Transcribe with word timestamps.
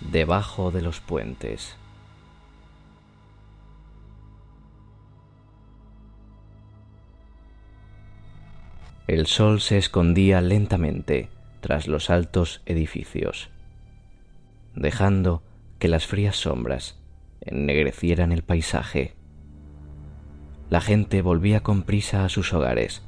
Debajo 0.00 0.70
de 0.70 0.82
los 0.82 1.00
puentes. 1.00 1.76
El 9.06 9.26
sol 9.26 9.60
se 9.60 9.78
escondía 9.78 10.40
lentamente 10.40 11.28
tras 11.60 11.86
los 11.86 12.10
altos 12.10 12.60
edificios, 12.66 13.50
dejando 14.74 15.42
que 15.78 15.86
las 15.88 16.06
frías 16.06 16.36
sombras 16.36 16.98
ennegrecieran 17.40 18.32
el 18.32 18.42
paisaje. 18.42 19.14
La 20.70 20.80
gente 20.80 21.22
volvía 21.22 21.62
con 21.62 21.84
prisa 21.84 22.24
a 22.24 22.28
sus 22.28 22.52
hogares, 22.52 23.02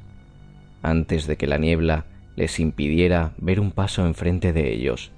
antes 0.81 1.27
de 1.27 1.35
que 1.35 1.47
la 1.47 1.57
niebla 1.57 2.05
les 2.37 2.59
impidiera 2.61 3.33
ver 3.37 3.59
un 3.59 3.71
paso 3.71 4.05
enfrente 4.05 4.53
de 4.53 4.71
ellos. 4.73 5.11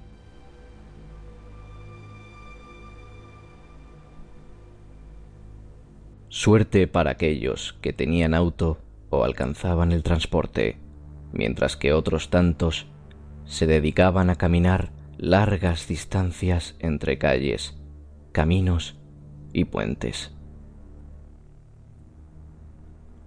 Suerte 6.34 6.86
para 6.86 7.10
aquellos 7.10 7.74
que 7.82 7.92
tenían 7.92 8.32
auto 8.32 8.78
o 9.10 9.22
alcanzaban 9.22 9.92
el 9.92 10.02
transporte, 10.02 10.78
mientras 11.30 11.76
que 11.76 11.92
otros 11.92 12.30
tantos 12.30 12.86
se 13.44 13.66
dedicaban 13.66 14.30
a 14.30 14.36
caminar 14.36 14.92
largas 15.18 15.86
distancias 15.88 16.74
entre 16.78 17.18
calles, 17.18 17.78
caminos 18.32 18.98
y 19.52 19.66
puentes. 19.66 20.34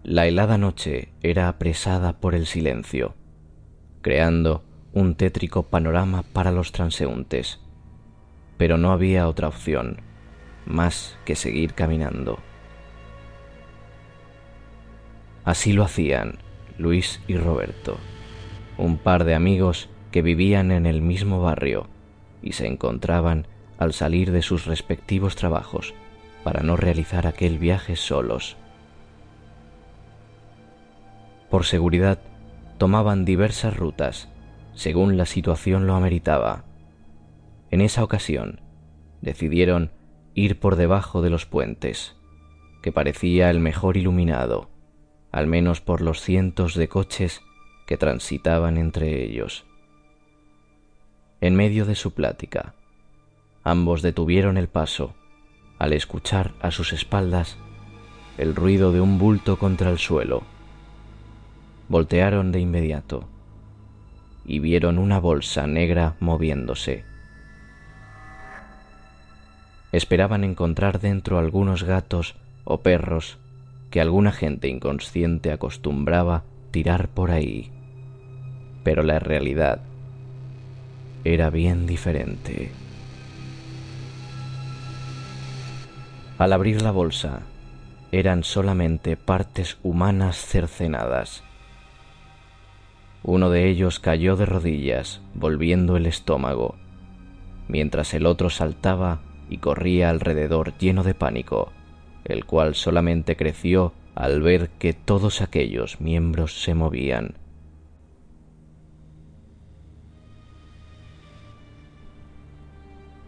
La 0.02 0.26
helada 0.26 0.58
noche 0.58 1.10
era 1.22 1.48
apresada 1.48 2.20
por 2.20 2.34
el 2.34 2.48
silencio, 2.48 3.14
creando 4.02 4.64
un 4.94 5.14
tétrico 5.14 5.62
panorama 5.62 6.24
para 6.24 6.52
los 6.52 6.72
transeúntes, 6.72 7.60
pero 8.58 8.80
no 8.80 8.92
había 8.92 9.28
otra 9.28 9.48
opción 9.48 10.02
más 10.66 11.20
que 11.24 11.36
seguir 11.36 11.76
caminando. 11.76 12.40
Así 15.46 15.74
lo 15.74 15.84
hacían 15.84 16.40
Luis 16.80 17.22
y 17.28 17.38
Roberto, 17.38 17.98
un 18.78 18.98
par 18.98 19.24
de 19.24 19.36
amigos 19.36 19.90
que 20.12 20.24
vivían 20.24 20.72
en 20.72 20.88
el 20.88 21.02
mismo 21.02 21.40
barrio 21.40 21.88
y 22.42 22.54
se 22.54 22.66
encontraban 22.66 23.48
al 23.78 23.94
salir 23.94 24.32
de 24.32 24.42
sus 24.42 24.66
respectivos 24.66 25.36
trabajos 25.36 25.94
para 26.44 26.64
no 26.64 26.76
realizar 26.76 27.28
aquel 27.28 27.60
viaje 27.60 27.96
solos. 27.96 28.58
Por 31.50 31.66
seguridad, 31.66 32.20
tomaban 32.80 33.24
diversas 33.24 33.78
rutas, 33.78 34.30
según 34.74 35.16
la 35.16 35.26
situación 35.26 35.86
lo 35.86 35.94
ameritaba. 35.96 36.66
En 37.70 37.82
esa 37.82 38.04
ocasión, 38.04 38.62
decidieron 39.22 39.92
ir 40.34 40.60
por 40.60 40.76
debajo 40.76 41.22
de 41.22 41.30
los 41.30 41.46
puentes, 41.46 42.16
que 42.82 42.92
parecía 42.92 43.50
el 43.52 43.60
mejor 43.60 43.96
iluminado, 43.96 44.70
al 45.36 45.48
menos 45.48 45.82
por 45.82 46.00
los 46.00 46.22
cientos 46.22 46.76
de 46.76 46.88
coches 46.88 47.42
que 47.86 47.98
transitaban 47.98 48.78
entre 48.78 49.22
ellos. 49.22 49.66
En 51.42 51.58
medio 51.58 51.84
de 51.84 51.96
su 51.96 52.14
plática, 52.14 52.74
ambos 53.62 54.02
detuvieron 54.02 54.56
el 54.56 54.70
paso 54.70 55.14
al 55.78 55.92
escuchar 55.92 56.54
a 56.62 56.72
sus 56.72 56.94
espaldas 56.94 57.58
el 58.38 58.56
ruido 58.56 58.94
de 58.94 59.02
un 59.02 59.20
bulto 59.20 59.60
contra 59.60 59.90
el 59.90 59.98
suelo. 59.98 60.44
Voltearon 61.90 62.54
de 62.54 62.62
inmediato 62.62 63.28
y 64.46 64.60
vieron 64.60 64.98
una 64.98 65.20
bolsa 65.20 65.68
negra 65.68 66.16
moviéndose. 66.22 67.04
Esperaban 69.92 70.46
encontrar 70.46 71.02
dentro 71.02 71.40
algunos 71.40 71.84
gatos 71.84 72.36
o 72.64 72.80
perros 72.80 73.38
que 73.96 74.02
alguna 74.02 74.34
gente 74.34 74.68
inconsciente 74.68 75.54
acostumbraba 75.54 76.44
tirar 76.72 77.08
por 77.08 77.32
ahí. 77.32 77.72
Pero 78.84 79.04
la 79.04 79.20
realidad 79.20 79.84
era 81.24 81.50
bien 81.50 81.88
diferente. 81.88 82.74
Al 86.38 86.52
abrir 86.52 86.82
la 86.82 86.92
bolsa, 86.92 87.44
eran 88.12 88.44
solamente 88.44 89.16
partes 89.16 89.78
humanas 89.82 90.46
cercenadas. 90.46 91.46
Uno 93.24 93.50
de 93.50 93.70
ellos 93.70 94.02
cayó 94.02 94.36
de 94.36 94.46
rodillas, 94.46 95.22
volviendo 95.36 95.96
el 95.96 96.06
estómago, 96.06 96.76
mientras 97.70 98.14
el 98.14 98.26
otro 98.26 98.50
saltaba 98.50 99.22
y 99.50 99.60
corría 99.60 100.10
alrededor 100.10 100.78
lleno 100.78 101.02
de 101.02 101.14
pánico 101.14 101.72
el 102.26 102.46
cual 102.46 102.76
solamente 102.76 103.38
creció 103.38 103.94
al 104.16 104.42
ver 104.42 104.70
que 104.80 104.94
todos 104.94 105.42
aquellos 105.42 106.02
miembros 106.02 106.62
se 106.64 106.74
movían. 106.74 107.36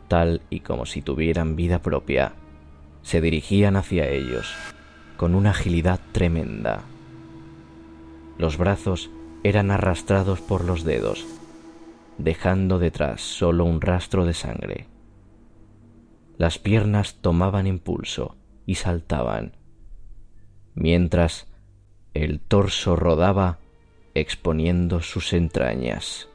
Tal 0.08 0.42
y 0.50 0.62
como 0.62 0.86
si 0.86 1.02
tuvieran 1.02 1.56
vida 1.56 1.82
propia, 1.82 2.34
se 3.02 3.22
dirigían 3.22 3.76
hacia 3.76 4.10
ellos 4.10 4.54
con 5.18 5.36
una 5.36 5.52
agilidad 5.52 6.00
tremenda. 6.12 6.84
Los 8.38 8.58
brazos 8.58 9.10
eran 9.44 9.72
arrastrados 9.72 10.40
por 10.40 10.64
los 10.64 10.84
dedos, 10.84 11.26
dejando 12.18 12.80
detrás 12.80 13.22
solo 13.22 13.66
un 13.66 13.82
rastro 13.82 14.26
de 14.26 14.34
sangre. 14.34 14.88
Las 16.38 16.60
piernas 16.60 17.16
tomaban 17.16 17.68
impulso 17.68 18.36
y 18.68 18.76
saltaban, 18.76 19.54
mientras 20.76 21.48
el 22.14 22.40
torso 22.40 22.96
rodaba 22.96 23.58
exponiendo 24.14 25.02
sus 25.02 25.34
entrañas. 25.34 26.30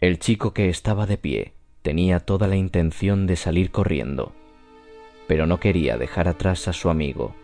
El 0.00 0.18
chico 0.18 0.54
que 0.54 0.70
estaba 0.70 1.06
de 1.06 1.18
pie 1.18 1.52
tenía 1.82 2.20
toda 2.20 2.48
la 2.48 2.56
intención 2.56 3.26
de 3.26 3.36
salir 3.36 3.70
corriendo, 3.70 4.32
pero 5.28 5.46
no 5.46 5.60
quería 5.60 5.98
dejar 5.98 6.26
atrás 6.26 6.66
a 6.66 6.72
su 6.72 6.88
amigo, 6.88 7.34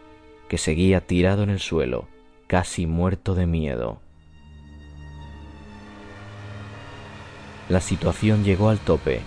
que 0.48 0.56
seguía 0.56 1.06
tirado 1.06 1.42
en 1.42 1.50
el 1.50 1.60
suelo, 1.60 2.08
casi 2.46 2.86
muerto 2.86 3.34
de 3.34 3.46
miedo. 3.46 4.00
La 7.68 7.80
situación 7.80 8.42
llegó 8.42 8.70
al 8.70 8.78
tope 8.78 9.20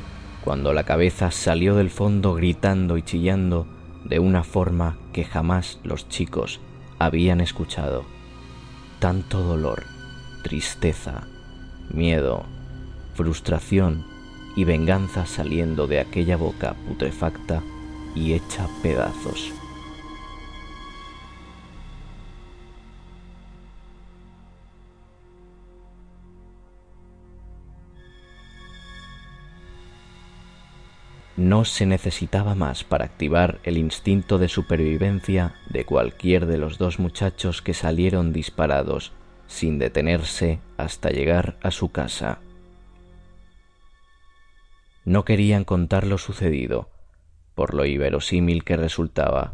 cuando 0.44 0.74
la 0.74 0.84
cabeza 0.84 1.32
salió 1.32 1.76
del 1.76 1.90
fondo 1.90 2.34
gritando 2.34 2.98
y 2.98 3.02
chillando 3.04 3.68
de 4.06 4.20
una 4.20 4.44
forma 4.44 4.98
que 5.14 5.26
jamás 5.26 5.80
los 5.84 6.08
chicos 6.10 6.60
habían 6.98 7.42
escuchado. 7.42 8.06
Tanto 9.00 9.42
dolor, 9.42 9.84
tristeza, 10.44 11.28
miedo, 11.90 12.44
frustración 13.16 14.06
y 14.56 14.64
venganza 14.64 15.26
saliendo 15.26 15.88
de 15.88 16.00
aquella 16.00 16.38
boca 16.38 16.76
putrefacta 16.88 17.62
y 18.16 18.34
hecha 18.34 18.68
pedazos. 18.82 19.54
No 31.40 31.64
se 31.64 31.86
necesitaba 31.86 32.54
más 32.54 32.84
para 32.84 33.06
activar 33.06 33.60
el 33.64 33.78
instinto 33.78 34.38
de 34.38 34.50
supervivencia 34.50 35.56
de 35.70 35.86
cualquier 35.86 36.46
de 36.46 36.58
los 36.58 36.78
dos 36.78 37.00
muchachos 37.00 37.62
que 37.62 37.74
salieron 37.74 38.34
disparados 38.34 39.14
sin 39.48 39.80
detenerse 39.80 40.60
hasta 40.78 41.10
llegar 41.10 41.58
a 41.64 41.72
su 41.72 41.92
casa. 41.92 42.40
No 45.06 45.24
querían 45.24 45.64
contar 45.64 46.06
lo 46.06 46.18
sucedido, 46.18 46.90
por 47.56 47.74
lo 47.74 47.86
inverosímil 47.86 48.66
que 48.66 48.76
resultaba, 48.76 49.54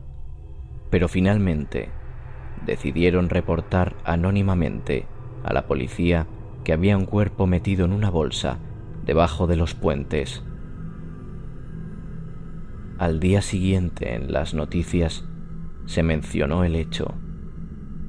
pero 0.90 1.08
finalmente 1.08 1.90
decidieron 2.66 3.30
reportar 3.30 3.96
anónimamente 4.04 5.06
a 5.44 5.54
la 5.54 5.68
policía 5.68 6.26
que 6.64 6.74
había 6.74 6.98
un 6.98 7.06
cuerpo 7.06 7.46
metido 7.46 7.86
en 7.86 7.94
una 7.94 8.10
bolsa 8.10 8.58
debajo 9.06 9.46
de 9.46 9.56
los 9.56 9.76
puentes. 9.76 10.44
Al 12.98 13.20
día 13.20 13.42
siguiente 13.42 14.16
en 14.16 14.32
las 14.32 14.54
noticias 14.54 15.26
se 15.86 16.02
mencionó 16.02 16.64
el 16.64 16.78
hecho, 16.78 17.14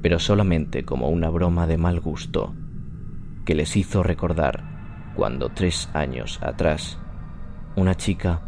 pero 0.00 0.20
solamente 0.20 0.84
como 0.84 1.08
una 1.08 1.28
broma 1.28 1.66
de 1.66 1.76
mal 1.76 1.98
gusto 1.98 2.54
que 3.44 3.56
les 3.56 3.76
hizo 3.76 4.04
recordar 4.04 5.12
cuando 5.16 5.48
tres 5.48 5.88
años 5.92 6.38
atrás 6.40 6.98
una 7.74 7.96
chica 7.96 8.42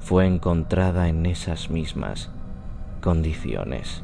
fue 0.00 0.26
encontrada 0.26 1.08
en 1.08 1.26
esas 1.26 1.70
mismas 1.70 2.30
condiciones. 3.02 4.02